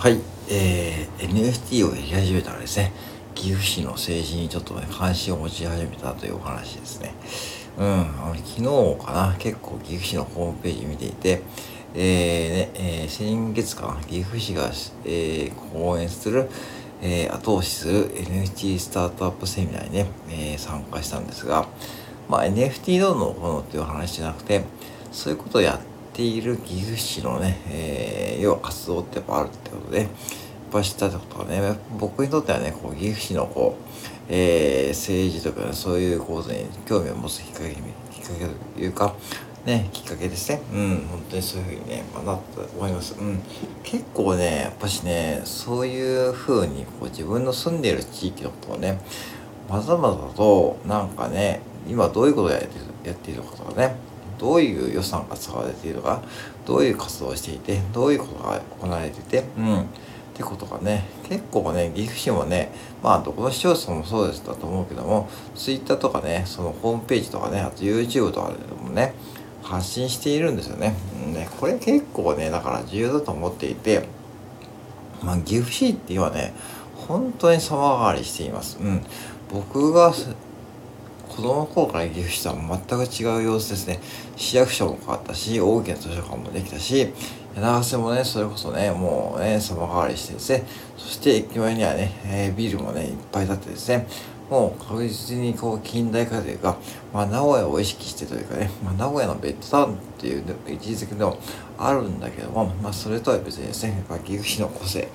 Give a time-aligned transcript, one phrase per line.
[0.00, 0.18] はい、
[0.48, 2.90] えー、NFT をやり始めたらですね、
[3.34, 7.12] 岐阜市の政治にちょっとね、関心を持ち始めたというお話ですね。
[7.76, 11.42] うん、あの昨日かな、結構岐阜市のホームページ見ていて、
[11.94, 14.70] えーねえー、先月かな、岐阜市が、
[15.04, 16.48] えー、講演する、
[17.02, 21.68] えー、後押しする NFT スタートアップセミナーにね、えー、参加したんですが、
[22.26, 24.64] まあ、NFT どうのこのっていう話じゃなくて、
[25.12, 25.89] そういうことをやっ
[26.20, 30.08] ている岐阜市のね、えー、要は活動ってやっぱあるってことで、やっ
[30.70, 37.84] ぱ知ったってことはね、僕にとってはね、こう岐阜市のこう、えー、政治とか、ね、そういうことに興味を持つきっかけ、きっか
[38.38, 39.14] けというか、
[39.64, 40.60] ね、きっかけですね。
[40.74, 43.16] うん、本当にそういうふうにね、まあ、なったと思います。
[43.18, 43.40] うん。
[43.82, 49.00] 結構ね、やっぱしね、そういうふうに、こう自分の住んでいる地域のことをね、
[49.70, 52.68] まざまざと、なんかね、今どういうことをやって
[53.08, 53.96] やっているかとかね、
[54.40, 56.22] どういう予算が使われているのか、
[56.66, 59.80] どういう活動をしていて、どういうことが行われていて、うん。
[59.80, 59.84] っ
[60.34, 62.72] てことがね、結構ね、岐阜市もね、
[63.02, 69.14] まあ、どこの市町村もそうですだと思うけども、Twitter とかね、そのホームページとかね、あと YouTube とかでもね、
[69.62, 70.94] 発信しているんですよね。
[71.26, 74.08] ねこれ結構ね、だから重要だと思っていて、
[75.22, 76.54] まあ、岐阜市っていうのはね、
[77.06, 78.78] 本当に様変わりしています。
[78.80, 79.02] うん。
[79.52, 80.14] 僕が
[81.40, 83.98] 子供の頃から岐阜市とは全く違う様子ですね。
[84.36, 87.08] 市役所も変わったし、大きな図書館もできたし、
[87.56, 90.66] 柳瀬もね、それこそね、もうね、様変わりしてですね、
[90.98, 94.06] そして駅前にはね、えー、ビルもね、いっぱい建ってですね、
[94.50, 96.76] もう確実にこう近代化というか、
[97.14, 101.38] まあ、名古屋を意識してというかね、まあ、名古屋のベッドタウンっていう位置づけでも
[101.78, 105.08] あるんだけども、まあ、それとは別にですね、やっぱ岐阜市の個性、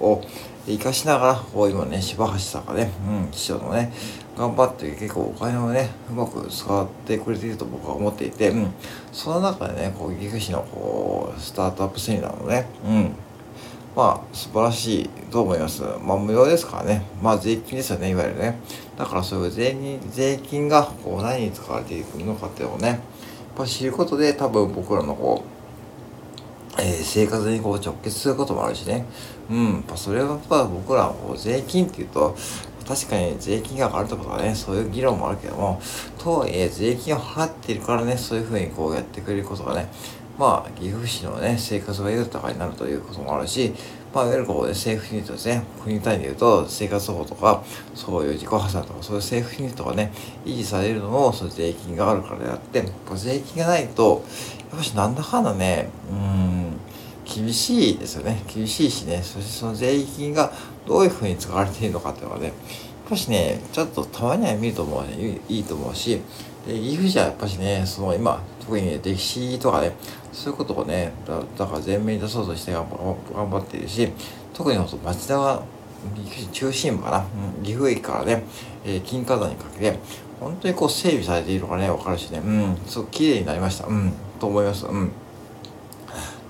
[0.00, 0.22] うん、を
[0.66, 3.92] 生かしながら、こう今ね、柴橋さんがね、うん、市長のね、
[4.38, 8.72] 頑張って結構お金をね、うまく使ってくれていると僕は思っていて、うん、
[9.12, 13.14] その中でね、こう岐阜市のこう、スタートアップセミナーのね、うん、
[13.94, 15.82] まあ素晴らしいと思います。
[16.02, 17.02] まあ無料ですからね。
[17.20, 18.58] まあ税金ですよね、いわゆるね。
[18.96, 22.98] だからそういう税金税金がこう何に使われていくのかっていうのをね、やっ
[23.56, 25.44] ぱ知ることで多分僕らのこ
[26.78, 29.04] う、えー、生活にこう直結することもあるしね。
[29.50, 29.72] うん。
[29.74, 32.34] やっぱそれはやっぱ僕らこう税金っていうと、
[32.88, 35.80] 確かに税金が上がるとかね、そういう議論もあるけども、
[36.18, 39.88] とはいえ税金を払っているからね、そういうふうにこうやってくれることがね、
[40.38, 43.72] まあ、岐阜市のね、生活が豊かになるということもあるし、
[44.14, 47.62] まあ、いわゆるこう、ね、政府ユニットですね、国単位で言うと、生活保護とか、
[47.94, 50.12] そういう自己破産とか、そういう政府ユニットがね、
[50.44, 52.84] 維持されるのも、その税金があるからであって、
[53.14, 54.24] 税金がないと、
[54.70, 56.76] やっぱしなんだかんだね、うん、
[57.24, 58.42] 厳しいですよね。
[58.52, 60.52] 厳しいしね、そしてその税金が
[60.86, 62.54] どういうふうに使われているのかっていうのはね、やっ
[63.08, 66.20] ぱしね、ちょっとたまには見ると思うね、いいと思うし、
[66.66, 69.92] で、岐阜市はやっぱしね、その今、特にね、歴史とかね、
[70.32, 74.08] そういうことをね、だから前面に出そうとして頑張っているし、
[74.54, 75.62] 特に町田は、
[76.52, 77.24] 中心部かな、
[77.64, 78.44] 岐阜駅からね、
[78.84, 79.98] えー、金華山にかけて、
[80.40, 83.86] 本当にこう整備されているのがね、わかるしね、うん、すごく綺麗になりました。
[83.86, 84.86] うん、と思います。
[84.86, 85.12] うん。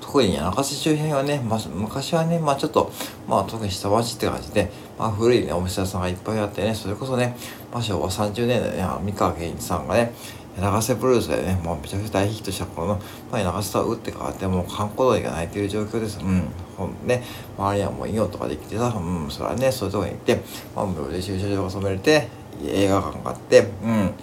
[0.00, 2.92] 特に中洲周辺はね、まあ、昔はね、まあちょっと、
[3.26, 7.36] まあ特に下町って感じで、まあ古いね、お店屋さんがいっぱいあってね、それこそね、
[7.72, 10.12] まあ昭和30年代ね、三河健一さんがね、
[10.60, 16.20] 長瀬ブルースでね、もうめちゃくちゃ大ヒットした頃の、まあ、長瀬とは打って変わって、もう観光鳥がないという状況です。
[16.20, 16.44] うん。
[16.76, 17.22] ほんね、
[17.56, 20.40] 周りはもうイオンとかできてさ、うん、それはね、そういうとこに行って、
[20.76, 22.28] まあ、無料で駐車場が染めれて、
[22.66, 24.14] 映画館があって、うん。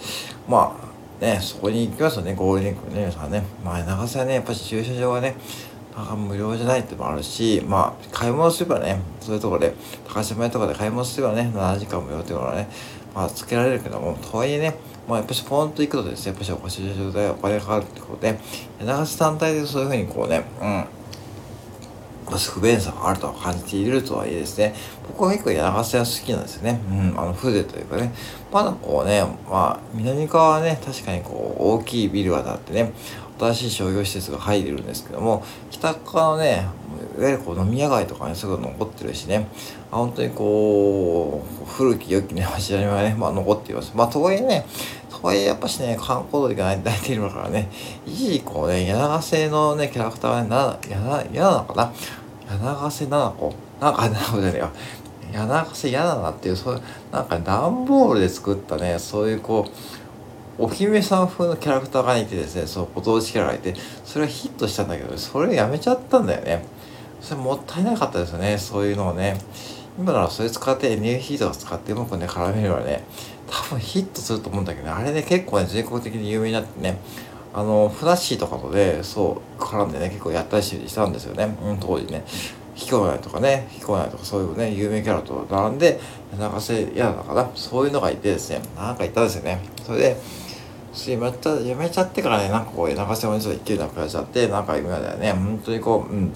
[0.47, 0.77] ま
[1.21, 3.43] あ、ね、そこに行きますよね、ゴールデンウィークね、皆さんね。
[3.65, 5.35] まあ、長瀬はね、やっぱり駐車場はね、
[6.15, 9.73] 無料じゃないってもあるし、まあ、買い物すればね、そういうとこで、
[10.07, 12.69] 高島屋とかで買い物すればね、7時間無料っていうのはね、
[13.13, 14.75] まあ、つけられるけども、とはいえね、
[15.09, 18.39] まあ、やっぱしポンと行くとですね、やっぱしおかしい状態お金がかかるってことで、
[18.79, 20.43] 長瀬単体でそういうふうにこうね、
[22.29, 24.75] うん、不便さがあると感じているとはいえですね、
[25.07, 26.79] 僕は結構柳瀬は好きなんですよね。
[26.91, 28.13] うん、あの風情というかね、
[28.53, 32.93] まだこうね、まあ、南側はね、確かにこう、大きいビルが建ってね、
[33.39, 36.67] 新しい商業施設が入るんですけども、北側のね、
[37.19, 39.47] いわゆるこう飲み屋街とかね、すぐ残ってるしね、
[39.91, 43.91] あ本当にこう、古き良きね、街並みがね、まあ残っています。
[43.93, 44.65] まあとはいえね、
[45.09, 47.69] とはいえやっぱしね、観光鳥がない大体いるからね、
[48.05, 51.91] 一時こうね、柳瀬のね、キャラクターはね、な、や嫌なのかな？
[52.49, 54.69] 柳瀬なな子なんか、なこじゃねえよ。
[55.33, 56.81] 柳瀬嫌だなっていう、そう、
[57.11, 66.65] なんか段ボールで作ったね、そういうこう、お姫さん風のキャラクターがいてですね、そう、ご当地キャラがいて、それがヒットしたんだけど、それやめちゃったんだよね。
[67.21, 69.37] それもったいなかったですよね、そういうのをね。
[69.97, 73.03] 今ならそれ使って NFT とか使ってうまくね、絡めればね、
[73.49, 76.97] 多分ヒットすると思うんだけどね、あれね、結構ね、全国的に有名になってね、
[77.53, 82.23] あの、フラッシーとかとで、そう、絡んでね、結構やったりしたんですよね、うん、当時ね。
[82.75, 85.99] 比彦内とかね、彦内とかそういうね、有名キャラと並んで、
[86.33, 89.59] 流せ嫌だから、そういうのがいてですね、なんかいたんですよね。
[89.85, 90.17] それで、
[91.07, 96.31] やめちゃやめちゃってからね、なんかこう、流せおにちょっと勢いなくなっちゃって、なんか今だよね、本当にこう、うん。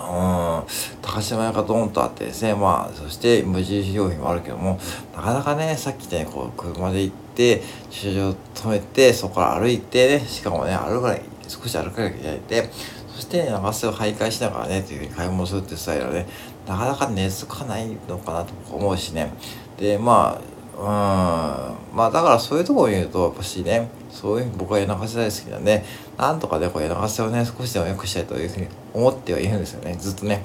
[0.00, 0.64] うん、
[1.02, 4.78] 高島屋がドンとあってですね、まあ、そして無印良品もあるけども、
[5.14, 12.70] なかなかね、さっき言ったように、こう、車で行って、駐車場止めて、そこから歩いてね、しかもね、歩かない、少し歩かなきゃいけないで、
[13.14, 16.26] そして、ね、長瀬を徘徊しながらね、というふうに買い物するってスタイルはね、
[16.68, 19.32] なかなか根付かないのかなと思うしね。
[19.78, 20.84] で、まあ、うん。
[20.84, 25.84] まあだからそういうところを見るとやっぱしねそういう僕は柳瀬大好きなんで
[26.16, 29.96] なんとかねこう柳瀬をね少しでも良くしたいというふうに思ってはいるんですよね。
[29.98, 30.44] ずっとね。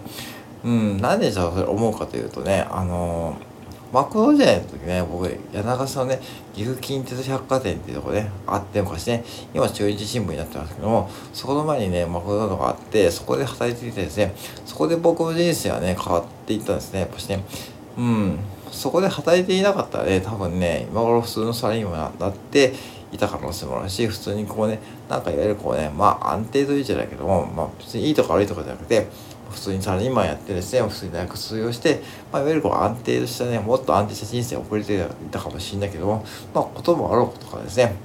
[0.64, 0.98] うん。
[0.98, 6.20] なんでじゃあそれ思うかというとねあのー、マクド時代の時ね僕柳瀬のね
[6.56, 14.34] 岐阜近鉄百貨店っていうとこねあって昔ね今中日新聞になってますけどもそこの前にねマクドナルドがあってそこで働いていてですね。
[14.66, 17.44] そこで僕の人生はね変わっていったんですねやっぱしね。
[17.98, 18.40] うん。
[18.74, 22.74] そこで働いていなかったらね、多分ね、今頃普通のサラリーマンになって
[23.12, 29.08] いた可能性もあるし、普通にこうね、なんかいわゆるこうね、まあ安定というじゃないけども、まあ別にいいとか悪いとかじゃなくて、
[29.52, 35.00] 普通にサラリーマンやってですね、普通に大学卒業して、まあ、いわゆるこう安定したね、もっと安定した人生を送れてい
[35.30, 37.96] たかもしれないけども、まあ、こともあろうことかですね、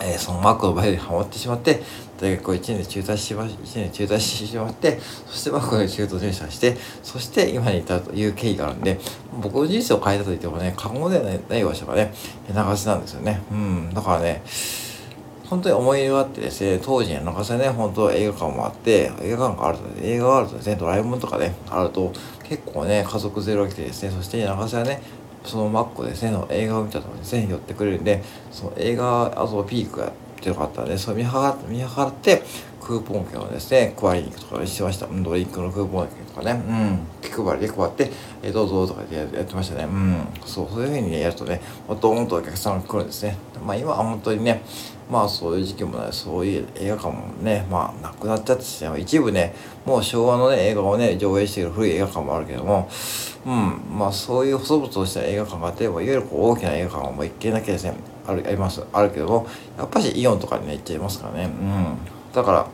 [0.00, 1.82] えー、そのマークの場合でハマってしまって、
[2.24, 8.98] 大学を1年で中退しま、1年中退してしまって、そしてマークで中途入社して、そして今に至るという経緯があるんで、
[9.42, 12.14] 僕の人生を変えたと言ってもね、過言ではない場所がね、
[12.48, 13.42] 流しなんですよね。
[13.50, 14.42] うん、だからね、
[15.48, 22.12] 本当に思い入れがあってですね、当時に長瀬ね、本当映画館もあって、映画館があると、ね、映画があるとですね、ドラえもんとかね、あると、
[22.44, 25.02] 結構ね、家族ゼロが来てですね、そして長瀬はね、
[25.44, 30.12] そのマックですね、の映画を見たとですね、寄ってくれるんで、その映画、あとピークが
[30.44, 32.42] ってよかったんで、それ見計ら、見計らって、
[32.82, 35.06] クーポン券をですね、配りに行くとかしてました。
[35.06, 38.10] ドリンクのクーポン券とかね、うん、気配りで配って、
[38.42, 39.84] えー、どうぞとかやってましたね。
[39.84, 43.38] うん、そう、そういうふうにね、やるとね、ドーンとお客さんが来るんですね。
[43.64, 44.60] まあ今は本当にね、
[45.10, 49.54] まあそういう時期もない、そういう映画館もね、まあなくなっちゃって、一部ね、
[49.86, 52.90] もう昭和のね、映画をね、上映している古い映画館もあるけども、
[53.46, 57.94] うん、まあそういう細々とした映画館があって、いわゆる大きな映画館はもう一軒だけですね、
[58.26, 61.96] ある、あります、あるけども、やっぱしイオンとかにね、行っちゃいますからね、うん。
[62.32, 62.66] だから、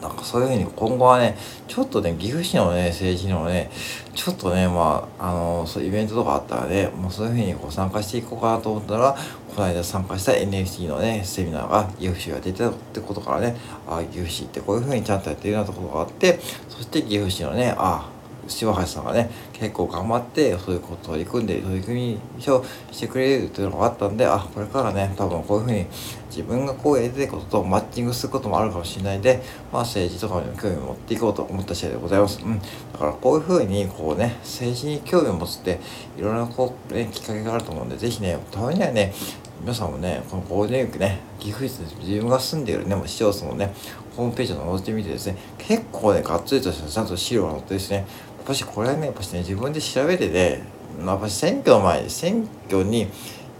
[0.00, 1.36] なんかそういうふうに今後はね、
[1.68, 3.70] ちょっとね、岐阜市のね、政治のね、
[4.14, 9.16] ちょっとね、まあ、あの、そうイベントとかあったらね、もうそういうふうにこう参加していこうかなと思ったら、
[9.54, 13.56] この間参加した NFT のね、セミナーが岐阜市が出てたってことからね、
[13.88, 18.15] ああ、岐阜市ってこういうふうにちゃんとやってるようなところがあって、そして岐阜市のね、ああ、
[18.48, 25.86] 柴橋さんがね結構頑張ってそういうことを取り組んで取り組みをしてくれるというのがあったんであこれからね多分こういうふうに
[26.28, 32.42] 自分がこうやりたいこととマッチングすることもあるかもしれないんで、まあ、政治とかにも興味を持っていこうと思った次第でございます。
[32.42, 35.80] うん、だからこういうふうにこうね政治に興味を持つって
[36.18, 39.12] いろんなこう、ね、きっかけがあると思うんでぜひねたまにはね
[39.60, 43.72] 皆さんもね、このゴールデンウィークね、岐阜市で自分が住んでいるね、市町村のね、
[44.14, 48.06] ホームページを覗いてみてですね、結構ね、がっつりとしたちゃんと資料が載ってですね、
[48.46, 50.62] ぱしこれねやっぱしね自分で調べてね
[51.04, 53.08] やっぱ選挙の前に選挙に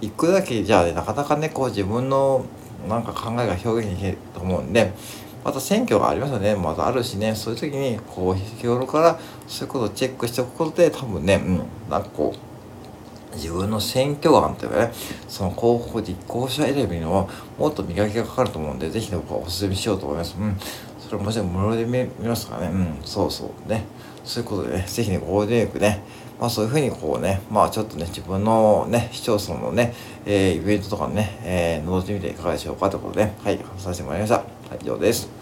[0.01, 2.45] 行くだけじゃねなかなかねこう自分の
[2.89, 4.93] なんか考えが表現できると思うんで
[5.45, 11.57] また選挙がありますよねまたあるしねそういう時にこう日頃からそういうことをチェックしておくことで多分ねうん
[11.91, 12.57] なんかこう
[13.37, 14.93] 自分の選挙眼というかね、
[15.29, 17.29] その候補立候補者選びの
[17.59, 20.37] もっと磨きがかかると思うんで、ぜひね、僕はお勧めしようと思います。
[20.39, 20.57] うん。
[21.09, 22.69] それもちろん無料で見ますからね。
[22.69, 22.99] うん。
[23.05, 23.85] そうそうね。
[24.25, 26.03] そういうことでね、ぜひね、ゴールデンウィークね、
[26.41, 29.95] まあそういうふうにこうね、まあちょっとね、自分のね、市町村のね、
[30.27, 34.43] えー、イベントとかね、えー、覗いてみていかがでしょうかということで、はい、話させてもらいました。
[34.81, 35.36] 以上です。